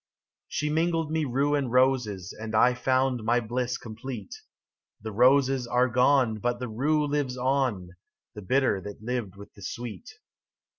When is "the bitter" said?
8.33-8.81